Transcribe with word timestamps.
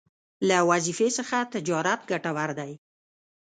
له 0.47 0.57
وظيفې 0.69 1.09
څخه 1.17 1.37
تجارت 1.53 1.99
ګټور 2.11 2.49
دی 2.59 2.71